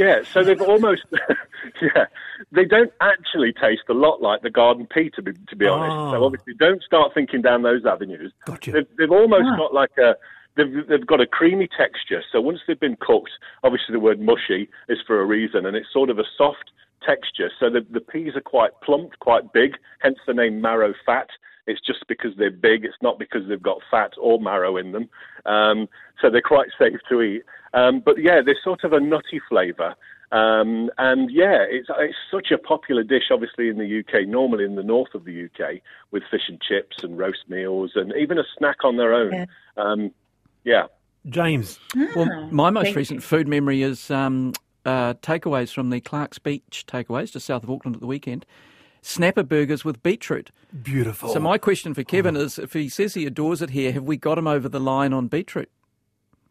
Yeah, 0.01 0.23
so 0.33 0.43
they've 0.43 0.61
almost, 0.61 1.03
yeah, 1.81 2.05
they 2.51 2.65
don't 2.65 2.91
actually 3.01 3.53
taste 3.53 3.83
a 3.87 3.93
lot 3.93 4.19
like 4.19 4.41
the 4.41 4.49
garden 4.49 4.87
pea, 4.87 5.11
to 5.11 5.21
be 5.21 5.33
to 5.47 5.55
be 5.55 5.67
oh. 5.67 5.73
honest. 5.73 6.15
So 6.15 6.23
obviously, 6.23 6.53
don't 6.55 6.81
start 6.81 7.13
thinking 7.13 7.43
down 7.43 7.61
those 7.61 7.85
avenues. 7.85 8.33
Gotcha. 8.45 8.71
They've, 8.71 8.87
they've 8.97 9.11
almost 9.11 9.45
ah. 9.45 9.57
got 9.57 9.73
like 9.75 9.91
a, 9.99 10.15
they've 10.57 10.87
they've 10.87 11.05
got 11.05 11.21
a 11.21 11.27
creamy 11.27 11.67
texture. 11.67 12.23
So 12.31 12.41
once 12.41 12.59
they've 12.67 12.79
been 12.79 12.97
cooked, 12.99 13.31
obviously 13.63 13.93
the 13.93 13.99
word 13.99 14.19
mushy 14.19 14.69
is 14.89 14.97
for 15.05 15.21
a 15.21 15.25
reason, 15.25 15.67
and 15.67 15.77
it's 15.77 15.93
sort 15.93 16.09
of 16.09 16.17
a 16.17 16.25
soft 16.35 16.71
texture. 17.05 17.51
So 17.59 17.69
the 17.69 17.85
the 17.87 18.01
peas 18.01 18.35
are 18.35 18.41
quite 18.41 18.71
plump, 18.83 19.19
quite 19.19 19.53
big, 19.53 19.75
hence 19.99 20.17
the 20.25 20.33
name 20.33 20.61
marrow 20.61 20.95
fat. 21.05 21.27
It's 21.67 21.81
just 21.81 22.05
because 22.07 22.31
they're 22.37 22.51
big. 22.51 22.85
It's 22.85 22.95
not 23.01 23.19
because 23.19 23.47
they've 23.47 23.61
got 23.61 23.79
fat 23.89 24.13
or 24.19 24.39
marrow 24.39 24.77
in 24.77 24.91
them. 24.91 25.09
Um, 25.45 25.87
so 26.21 26.29
they're 26.29 26.41
quite 26.41 26.69
safe 26.79 26.99
to 27.09 27.21
eat. 27.21 27.43
Um, 27.73 28.01
but 28.03 28.21
yeah, 28.21 28.41
they're 28.45 28.57
sort 28.63 28.83
of 28.83 28.93
a 28.93 28.99
nutty 28.99 29.41
flavour. 29.47 29.95
Um, 30.31 30.89
and 30.97 31.29
yeah, 31.29 31.65
it's, 31.69 31.89
it's 31.99 32.15
such 32.31 32.51
a 32.51 32.57
popular 32.57 33.03
dish, 33.03 33.25
obviously, 33.31 33.67
in 33.67 33.77
the 33.77 33.99
UK, 33.99 34.27
normally 34.27 34.63
in 34.63 34.75
the 34.75 34.83
north 34.83 35.13
of 35.13 35.25
the 35.25 35.45
UK, 35.45 35.81
with 36.11 36.23
fish 36.31 36.47
and 36.47 36.61
chips 36.61 37.03
and 37.03 37.17
roast 37.17 37.49
meals 37.49 37.91
and 37.95 38.13
even 38.17 38.37
a 38.37 38.43
snack 38.57 38.83
on 38.83 38.97
their 38.97 39.13
own. 39.13 39.33
Yeah. 39.33 39.45
Um, 39.77 40.11
yeah. 40.63 40.83
James. 41.27 41.79
Well, 42.15 42.49
my 42.51 42.69
most 42.69 42.85
Thank 42.85 42.95
recent 42.95 43.23
food 43.23 43.47
memory 43.47 43.83
is 43.83 44.09
um, 44.09 44.53
uh, 44.85 45.13
takeaways 45.15 45.73
from 45.73 45.89
the 45.89 45.99
Clark's 45.99 46.39
Beach 46.39 46.85
takeaways 46.87 47.31
just 47.31 47.45
south 47.45 47.63
of 47.63 47.69
Auckland 47.69 47.95
at 47.95 48.01
the 48.01 48.07
weekend. 48.07 48.45
Snapper 49.01 49.43
burgers 49.43 49.83
with 49.83 50.01
beetroot. 50.03 50.51
Beautiful. 50.83 51.29
So 51.33 51.39
my 51.39 51.57
question 51.57 51.93
for 51.93 52.03
Kevin 52.03 52.35
is, 52.35 52.59
if 52.59 52.73
he 52.73 52.87
says 52.87 53.15
he 53.15 53.25
adores 53.25 53.61
it 53.61 53.71
here, 53.71 53.91
have 53.93 54.03
we 54.03 54.15
got 54.15 54.37
him 54.37 54.47
over 54.47 54.69
the 54.69 54.79
line 54.79 55.11
on 55.11 55.27
beetroot? 55.27 55.69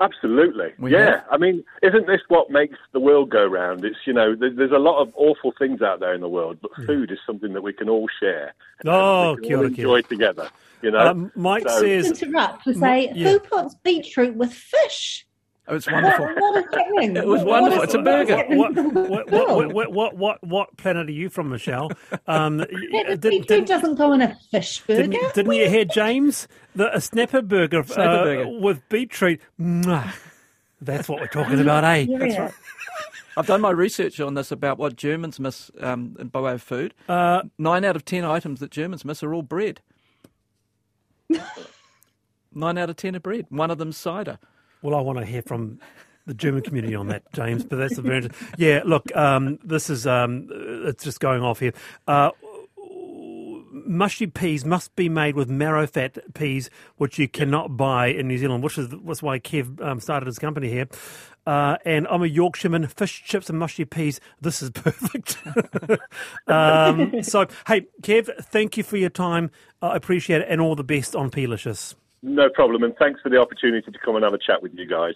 Absolutely. 0.01 0.73
We 0.79 0.93
yeah. 0.93 1.11
have. 1.11 1.25
I 1.31 1.37
mean, 1.37 1.63
isn't 1.83 2.07
this 2.07 2.23
what 2.29 2.51
makes 2.51 2.79
the 2.93 3.01
world 3.01 3.29
go 3.29 3.45
round? 3.47 3.85
It's, 3.85 3.99
you 4.07 4.15
know, 4.15 4.35
there's 4.35 4.73
a 4.73 4.79
lot 4.79 5.01
of 5.01 5.13
awful 5.15 5.53
things 5.59 5.83
out 5.83 6.01
there 6.01 6.15
in 6.15 6.23
the 6.23 6.29
world, 6.29 6.59
but 6.63 6.71
food 6.87 7.11
is 7.11 7.19
something 7.27 7.53
that 7.53 7.63
we 7.63 7.75
can 7.75 7.89
all 7.91 8.09
share. 8.19 8.55
Oh, 8.87 9.35
we 9.35 9.37
can 9.37 9.45
kia 9.45 9.57
all 9.57 9.63
ora, 9.63 9.69
enjoy 9.69 9.91
ora. 9.91 10.03
together, 10.03 10.49
you 10.81 10.91
know? 10.91 11.01
Um, 11.01 11.33
Mike 11.37 11.69
So- 11.69 11.81
says, 11.83 12.07
Interrupt 12.07 12.65
to 12.65 12.75
say, 12.75 13.13
yeah. 13.15 13.29
who 13.29 13.41
puts 13.41 13.75
beetroot 13.85 14.35
with 14.37 14.55
fish? 14.55 15.27
Oh, 15.71 15.77
it's 15.77 15.91
wonderful. 15.91 16.27
What 16.27 16.57
is 16.59 16.75
happening? 16.75 17.17
It 17.17 17.27
was 17.27 17.45
wonderful. 17.45 17.79
is- 17.83 17.85
It's 17.85 17.95
a 17.95 18.03
burger. 18.03 18.45
what, 18.49 18.75
what, 18.75 19.31
what, 19.31 19.73
what, 19.73 19.93
what, 19.93 20.17
what, 20.17 20.45
what 20.45 20.77
planet 20.77 21.09
are 21.09 21.13
you 21.13 21.29
from, 21.29 21.49
Michelle? 21.51 21.91
Um, 22.27 22.59
Yeah, 22.91 23.15
didn't, 23.15 23.47
didn't, 23.49 23.69
doesn't 23.69 23.95
go 23.95 24.13
in 24.13 24.21
a 24.23 24.37
fish 24.51 24.81
burger. 24.87 25.03
didn't, 25.07 25.35
didn't 25.35 25.53
you 25.53 25.69
hear, 25.69 25.85
James? 25.85 26.49
The, 26.75 26.95
a 26.95 27.01
snapper 27.01 27.41
burger, 27.43 27.83
Snapper 27.85 28.01
uh, 28.03 28.25
burger. 28.25 28.59
with 28.61 28.89
beetroot. 28.89 29.41
Mwah. 29.61 30.13
That's 30.81 31.09
what 31.09 31.21
we're 31.21 31.27
talking 31.29 31.61
about, 31.61 31.85
eh? 31.85 32.07
Yeah. 32.09 32.51
I've 33.37 33.47
done 33.47 33.61
my 33.61 33.71
research 33.71 34.19
on 34.21 34.35
this 34.35 34.51
about 34.51 34.77
what 34.79 34.97
Germans 34.97 35.39
miss 35.39 35.71
um, 35.81 36.17
by 36.33 36.41
way 36.41 36.53
of 36.55 36.63
food. 36.63 36.95
Uh, 37.09 37.43
Nine 37.59 37.85
out 37.85 37.95
of 37.97 38.05
ten 38.05 38.25
items 38.25 38.59
that 38.61 38.71
Germans 38.73 39.05
miss 39.05 39.23
are 39.23 39.33
all 39.33 39.43
bread. 39.43 39.81
Nine 42.53 42.79
out 42.79 42.91
of 42.91 42.97
ten 42.97 43.15
are 43.17 43.21
bread. 43.21 43.47
One 43.49 43.71
of 43.71 43.79
them's 43.79 43.97
cider. 43.97 44.39
Well, 44.83 44.95
I 44.95 45.01
want 45.01 45.19
to 45.19 45.27
hear 45.27 45.43
from 45.43 45.81
the 46.27 46.35
German 46.35 46.63
community 46.63 46.95
on 46.95 47.09
that, 47.09 47.31
James. 47.33 47.65
But 47.65 47.77
that's 47.77 47.99
a 47.99 48.03
very. 48.03 48.29
Yeah, 48.57 48.83
look, 48.85 49.15
um, 49.17 49.59
this 49.65 49.91
is 49.91 50.07
um, 50.07 50.49
it's 50.51 51.05
just 51.05 51.21
going 51.21 51.43
off 51.43 51.61
here. 51.61 51.73
Uh, 52.07 52.31
mushy 53.73 54.27
peas 54.27 54.65
must 54.65 54.95
be 54.97 55.09
made 55.09 55.35
with 55.35 55.49
marrow 55.49 55.87
fat 55.87 56.19
peas, 56.35 56.71
which 56.97 57.19
you 57.19 57.29
cannot 57.29 57.77
buy 57.77 58.07
in 58.07 58.29
New 58.29 58.39
Zealand, 58.39 58.63
which 58.63 58.79
is 58.79 58.89
why 59.23 59.39
Kev 59.39 59.81
um, 59.83 60.01
started 60.01 60.27
his 60.27 60.39
company 60.39 60.69
here. 60.69 60.87
Uh, 61.47 61.77
and 61.85 62.07
I'm 62.09 62.23
a 62.23 62.27
Yorkshireman. 62.27 62.87
Fish 62.87 63.25
chips 63.25 63.49
and 63.49 63.59
mushy 63.59 63.85
peas. 63.85 64.21
This 64.41 64.63
is 64.63 64.71
perfect. 64.75 65.39
um, 66.47 67.23
so, 67.23 67.47
hey, 67.67 67.87
Kev, 68.03 68.29
thank 68.45 68.77
you 68.77 68.83
for 68.83 68.97
your 68.97 69.11
time. 69.11 69.51
I 69.83 69.97
appreciate 69.97 70.43
it, 70.43 70.49
and 70.49 70.61
all 70.61 70.77
the 70.77 70.85
best 70.85 71.17
on 71.17 71.31
Pealicious. 71.31 71.95
No 72.23 72.49
problem, 72.51 72.83
and 72.83 72.95
thanks 72.99 73.21
for 73.23 73.31
the 73.31 73.39
opportunity 73.39 73.91
to 73.91 73.99
come 74.05 74.15
and 74.17 74.25
have 74.25 74.35
a 74.35 74.39
chat 74.39 74.63
with 74.63 74.73
you 74.75 74.87
guys. 74.87 75.15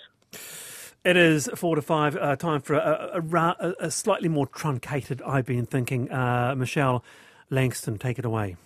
It 1.04 1.18
is 1.18 1.50
four 1.54 1.76
to 1.76 1.82
five. 1.82 2.16
Uh, 2.16 2.34
time 2.36 2.62
for 2.62 2.74
a, 2.76 3.10
a, 3.14 3.20
a, 3.60 3.74
a 3.80 3.90
slightly 3.90 4.28
more 4.28 4.46
truncated. 4.46 5.20
I've 5.22 5.44
been 5.44 5.66
thinking. 5.66 6.10
Uh, 6.10 6.54
Michelle 6.56 7.04
Langstone, 7.50 8.00
take 8.00 8.18
it 8.18 8.24
away. 8.24 8.56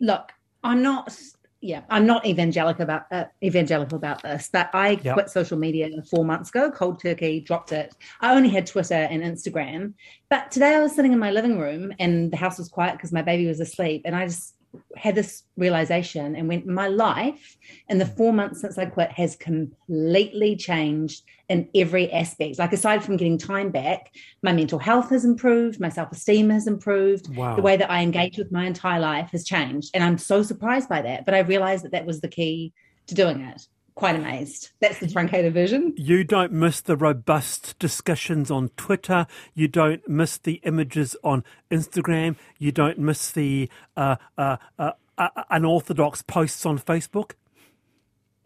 Look, 0.00 0.32
I'm 0.64 0.82
not. 0.82 1.16
Yeah, 1.60 1.82
I'm 1.90 2.06
not 2.06 2.24
evangelical 2.24 2.82
about 2.82 3.06
uh, 3.10 3.24
evangelical 3.42 3.98
about 3.98 4.22
this, 4.22 4.48
but 4.52 4.70
I 4.72 5.00
Yep. 5.02 5.14
quit 5.14 5.30
social 5.30 5.58
media 5.58 5.90
four 6.08 6.24
months 6.24 6.50
ago, 6.50 6.70
cold 6.70 7.00
turkey, 7.00 7.40
dropped 7.40 7.72
it. 7.72 7.94
I 8.20 8.34
only 8.34 8.48
had 8.48 8.66
Twitter 8.66 8.94
and 8.94 9.22
Instagram, 9.22 9.94
but 10.30 10.52
today 10.52 10.74
I 10.76 10.80
was 10.80 10.94
sitting 10.94 11.12
in 11.12 11.18
my 11.18 11.32
living 11.32 11.58
room 11.58 11.92
and 11.98 12.32
the 12.32 12.36
house 12.36 12.58
was 12.58 12.68
quiet 12.68 12.92
because 12.92 13.10
my 13.12 13.22
baby 13.22 13.46
was 13.46 13.58
asleep, 13.60 14.02
and 14.04 14.14
I 14.14 14.26
just 14.26 14.54
had 14.96 15.14
this 15.14 15.44
realization 15.56 16.36
and 16.36 16.48
went, 16.48 16.66
my 16.66 16.88
life 16.88 17.56
in 17.88 17.98
the 17.98 18.06
four 18.06 18.32
months 18.32 18.60
since 18.60 18.76
I 18.78 18.86
quit 18.86 19.10
has 19.12 19.36
completely 19.36 20.56
changed 20.56 21.24
in 21.48 21.68
every 21.74 22.12
aspect. 22.12 22.58
Like 22.58 22.72
aside 22.72 23.02
from 23.02 23.16
getting 23.16 23.38
time 23.38 23.70
back, 23.70 24.10
my 24.42 24.52
mental 24.52 24.78
health 24.78 25.10
has 25.10 25.24
improved, 25.24 25.80
my 25.80 25.88
self 25.88 26.12
esteem 26.12 26.50
has 26.50 26.66
improved, 26.66 27.34
Wow. 27.34 27.56
the 27.56 27.62
way 27.62 27.76
that 27.76 27.90
I 27.90 28.02
engage 28.02 28.36
with 28.38 28.52
my 28.52 28.66
entire 28.66 29.00
life 29.00 29.30
has 29.32 29.44
changed. 29.44 29.90
And 29.94 30.04
I'm 30.04 30.18
so 30.18 30.42
surprised 30.42 30.88
by 30.88 31.02
that. 31.02 31.24
But 31.24 31.34
I 31.34 31.40
realized 31.40 31.84
that 31.84 31.92
that 31.92 32.06
was 32.06 32.20
the 32.20 32.28
key 32.28 32.72
to 33.06 33.14
doing 33.14 33.40
it. 33.40 33.62
Quite 33.98 34.14
amazed. 34.14 34.70
That's 34.78 35.00
the 35.00 35.08
truncated 35.08 35.52
version. 35.52 35.92
You 35.96 36.22
don't 36.22 36.52
miss 36.52 36.80
the 36.80 36.96
robust 36.96 37.76
discussions 37.80 38.48
on 38.48 38.68
Twitter. 38.76 39.26
You 39.54 39.66
don't 39.66 40.08
miss 40.08 40.38
the 40.38 40.60
images 40.62 41.16
on 41.24 41.42
Instagram. 41.68 42.36
You 42.58 42.70
don't 42.70 43.00
miss 43.00 43.32
the 43.32 43.68
uh, 43.96 44.14
uh, 44.38 44.58
uh, 44.78 44.92
uh, 45.18 45.28
unorthodox 45.50 46.22
posts 46.22 46.64
on 46.64 46.78
Facebook. 46.78 47.32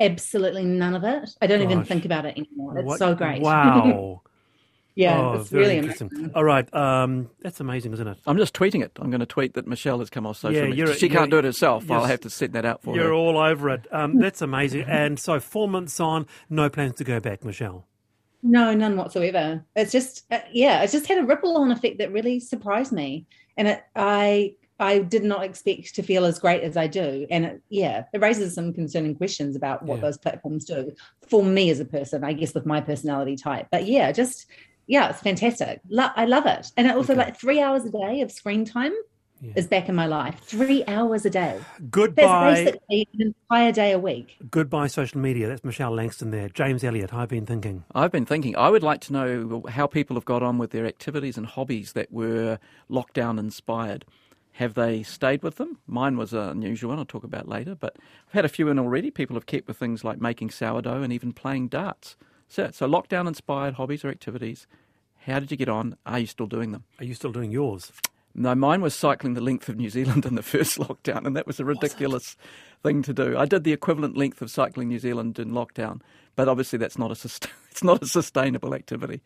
Absolutely 0.01 0.65
none 0.65 0.95
of 0.95 1.05
it. 1.05 1.29
I 1.43 1.47
don't 1.47 1.61
even 1.61 1.85
think 1.85 2.07
about 2.07 2.25
it 2.25 2.39
anymore. 2.39 2.79
It's 2.79 2.87
What- 2.87 2.99
so 2.99 3.15
great. 3.15 3.43
Wow. 3.43 4.23
yeah, 4.95 5.19
oh, 5.21 5.41
it's 5.41 5.51
very 5.51 5.65
really 5.65 5.77
interesting. 5.79 6.09
amazing. 6.13 6.33
All 6.35 6.45
right. 6.45 6.73
Um, 6.75 7.31
that's 7.41 7.61
amazing, 7.61 7.93
isn't 7.95 8.07
it? 8.07 8.19
I'm 8.27 8.37
just 8.37 8.55
tweeting 8.55 8.83
it. 8.83 8.93
I'm 9.01 9.11
going 9.11 9.21
to 9.21 9.27
tweet 9.27 9.55
that 9.55 9.67
Michelle 9.67 9.99
has 10.01 10.11
come 10.11 10.27
off 10.27 10.37
social 10.37 10.55
Yeah, 10.63 10.69
media. 10.69 10.85
you're- 10.87 10.99
She 10.99 11.09
can't 11.09 11.31
do 11.31 11.39
it 11.39 11.45
herself. 11.45 11.91
I'll 11.91 12.05
have 12.05 12.21
to 12.21 12.31
set 12.31 12.53
that 12.53 12.65
out 12.65 12.83
for 12.83 12.95
You're 12.95 13.07
her. 13.09 13.13
all 13.13 13.39
over 13.39 13.71
it. 13.71 13.87
Um, 13.93 14.19
that's 14.21 14.43
amazing. 14.43 14.85
And 14.89 15.19
so, 15.19 15.41
four 15.41 15.69
months 15.69 15.99
on, 16.01 16.27
no 16.51 16.69
plans 16.69 16.97
to 16.97 17.05
go 17.05 17.21
back, 17.21 17.45
Michelle. 17.45 17.87
No, 18.43 18.75
none 18.75 18.97
whatsoever. 18.97 19.65
It's 19.77 19.93
just, 19.93 20.25
uh, 20.33 20.41
yeah, 20.53 20.83
it's 20.83 20.93
just 20.93 21.07
had 21.07 21.19
a 21.19 21.25
ripple 21.25 21.57
on 21.57 21.71
effect 21.71 21.99
that 21.99 22.11
really 22.13 22.41
surprised 22.41 22.91
me, 22.93 23.25
and 23.57 23.69
it, 23.69 23.85
I, 23.95 24.55
I 24.81 24.99
did 24.99 25.23
not 25.23 25.45
expect 25.45 25.95
to 25.95 26.03
feel 26.03 26.25
as 26.25 26.41
great 26.41 26.65
as 26.65 26.77
I 26.77 26.89
do, 26.89 27.25
and 27.31 27.45
it, 27.45 27.63
yeah, 27.69 28.03
it 28.13 28.21
raises 28.21 28.53
some 28.53 28.73
concerning 28.73 29.15
questions 29.15 29.55
about 29.55 29.85
what 29.85 29.97
Yeah. 29.97 30.01
those 30.01 30.19
platforms 30.19 30.65
do 30.65 30.91
for 31.29 31.45
me 31.45 31.71
as 31.71 31.79
a 31.79 31.85
person, 31.85 32.25
I 32.25 32.33
guess, 32.33 32.53
with 32.53 32.67
my 32.67 32.81
personality 32.81 33.37
type. 33.37 33.69
But 33.71 33.87
yeah, 33.87 34.11
just 34.11 34.47
yeah, 34.93 35.09
it's 35.09 35.21
fantastic. 35.21 35.81
Lo- 35.89 36.11
I 36.15 36.27
love 36.27 36.45
it, 36.45 36.71
and 36.77 36.87
it 36.87 36.95
also 36.95 37.15
Okay. 37.15 37.23
like 37.25 37.37
three 37.41 37.61
hours 37.61 37.85
a 37.87 37.91
day 37.91 38.21
of 38.21 38.31
screen 38.31 38.67
time 38.67 38.93
Yeah. 39.41 39.53
is 39.57 39.67
back 39.67 39.89
in 39.89 39.95
my 39.95 40.05
life. 40.07 40.39
Three 40.43 40.85
hours 40.87 41.25
a 41.25 41.31
day. 41.31 41.57
That's 41.59 41.91
Goodbye. 41.91 42.55
basically 42.55 43.09
an 43.15 43.35
entire 43.51 43.73
day 43.73 43.93
a 43.93 43.99
week. 43.99 44.37
Goodbye, 44.51 44.89
social 44.89 45.19
media. 45.19 45.49
That's 45.49 45.65
Michelle 45.65 45.93
Langstone 45.93 46.31
there. 46.31 46.51
James 46.51 46.85
Elliott, 46.85 47.15
I've 47.15 47.31
been 47.31 47.47
thinking. 47.47 47.85
I've 47.95 48.13
been 48.13 48.27
thinking, 48.27 48.55
I 48.55 48.69
would 48.69 48.83
like 48.83 49.01
to 49.03 49.13
know 49.15 49.63
how 49.71 49.87
people 49.87 50.15
have 50.17 50.27
got 50.27 50.43
on 50.43 50.59
with 50.59 50.71
their 50.73 50.85
activities 50.85 51.39
and 51.39 51.47
hobbies 51.47 51.95
that 51.95 52.13
were 52.13 52.59
lockdown 52.91 53.39
inspired. 53.39 54.05
Have 54.57 54.75
they 54.75 55.03
stayed 55.03 55.43
with 55.43 55.57
them? 55.57 55.79
Mine 55.87 56.19
was 56.19 56.35
an 56.35 56.51
unusual 56.51 56.91
one, 56.91 56.99
I'll 56.99 57.07
talk 57.07 57.25
about 57.25 57.49
later, 57.49 57.75
but 57.75 57.97
I've 58.29 58.35
had 58.35 58.45
a 58.45 58.49
few 58.51 58.69
in 58.69 58.79
already. 58.79 59.11
People 59.11 59.35
have 59.37 59.47
kept 59.47 59.67
with 59.67 59.79
things 59.79 60.05
like 60.05 60.21
making 60.21 60.51
sourdough 60.51 61.03
and 61.03 61.11
even 61.11 61.33
playing 61.33 61.69
darts. 61.69 62.17
So, 62.49 62.71
so 62.71 62.87
lockdown 62.87 63.27
inspired 63.27 63.75
hobbies 63.75 64.05
or 64.05 64.11
activities. 64.11 64.67
How 65.27 65.39
did 65.39 65.51
you 65.51 65.57
get 65.57 65.69
on? 65.69 65.97
Are 66.07 66.19
you 66.19 66.27
still 66.27 66.47
doing 66.47 66.73
them? 66.73 66.85
Are 66.99 67.05
you 67.05 67.15
still 67.15 67.33
doing 67.33 67.51
yours? 67.51 67.93
No, 68.35 68.55
mine 68.55 68.81
was 68.81 68.95
cycling 68.95 69.35
the 69.35 69.41
length 69.43 69.69
of 69.69 69.77
New 69.77 69.91
Zealand 69.91 70.25
in 70.25 70.35
the 70.35 70.43
first 70.55 70.79
lockdown, 70.79 71.27
and 71.27 71.37
that 71.37 71.47
was 71.47 71.61
a 71.61 71.65
ridiculous 71.65 72.37
thing 72.83 73.03
to 73.03 73.13
do. 73.13 73.37
I 73.37 73.45
did 73.45 73.65
the 73.65 73.73
equivalent 73.73 74.17
length 74.17 74.41
of 74.43 74.51
cycling 74.51 74.89
New 74.89 74.99
Zealand 74.99 75.39
in 75.39 75.51
lockdown, 75.51 76.01
but 76.35 76.49
obviously 76.49 76.79
that's 76.79 76.99
not 76.99 77.11
a 77.11 77.15
sust- 77.15 77.49
it's 77.71 77.85
not 77.85 78.03
a 78.03 78.07
sustainable 78.07 78.75
activity. 78.75 79.21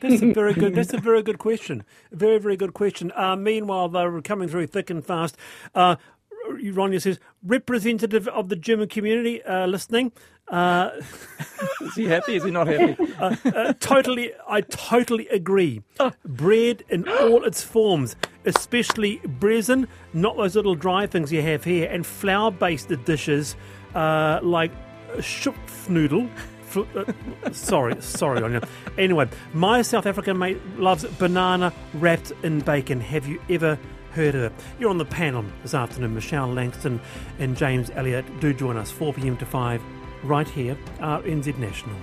That's 0.00 0.20
a 0.22 0.32
very 0.32 0.52
good. 0.54 0.74
That's 0.74 0.92
a 0.94 0.98
very 0.98 1.22
good 1.22 1.38
question. 1.38 1.84
Very, 2.10 2.38
very 2.38 2.56
good 2.56 2.74
question. 2.74 3.12
Uh, 3.14 3.36
meanwhile, 3.36 3.88
they 3.88 4.04
were 4.06 4.22
coming 4.22 4.48
through 4.48 4.66
thick 4.66 4.90
and 4.90 5.04
fast. 5.04 5.36
Uh, 5.74 5.94
Ronya 6.72 7.00
says, 7.00 7.18
representative 7.42 8.28
of 8.28 8.48
the 8.48 8.56
German 8.56 8.88
community 8.88 9.42
uh, 9.42 9.66
listening. 9.66 10.12
Uh, 10.48 10.90
Is 11.80 11.94
he 11.94 12.06
happy? 12.06 12.36
Is 12.36 12.44
he 12.44 12.50
not 12.50 12.66
happy? 12.66 12.96
uh, 13.18 13.72
totally, 13.74 14.32
I 14.48 14.60
totally 14.62 15.28
agree. 15.28 15.82
Bread 16.24 16.84
in 16.88 17.08
all 17.08 17.44
its 17.44 17.62
forms, 17.62 18.16
especially 18.44 19.18
brezen, 19.18 19.86
not 20.12 20.36
those 20.36 20.54
little 20.56 20.74
dry 20.74 21.06
things 21.06 21.32
you 21.32 21.42
have 21.42 21.64
here, 21.64 21.88
and 21.90 22.06
flour-based 22.06 22.90
dishes 23.04 23.56
uh, 23.94 24.40
like 24.42 24.72
schupfnoodle. 25.16 26.28
Fl- 26.62 26.82
uh, 26.96 27.04
sorry, 27.52 28.00
sorry, 28.02 28.42
Anya. 28.42 28.66
Anyway, 28.98 29.28
my 29.52 29.80
South 29.82 30.06
African 30.06 30.38
mate 30.38 30.60
loves 30.76 31.04
banana 31.04 31.72
wrapped 31.94 32.32
in 32.42 32.60
bacon. 32.60 33.00
Have 33.00 33.26
you 33.26 33.40
ever 33.48 33.78
You're 34.16 34.90
on 34.90 34.98
the 34.98 35.04
panel 35.04 35.44
this 35.62 35.74
afternoon. 35.74 36.14
Michelle 36.14 36.48
Langstone 36.48 37.00
and 37.40 37.56
James 37.56 37.90
Elliott. 37.94 38.24
Do 38.40 38.52
join 38.52 38.76
us 38.76 38.90
4 38.90 39.12
p.m. 39.12 39.36
to 39.38 39.46
5 39.46 39.82
right 40.22 40.48
here, 40.48 40.76
RNZ 40.98 41.58
National. 41.58 41.96